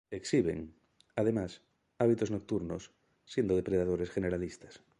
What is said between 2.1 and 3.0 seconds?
nocturnos,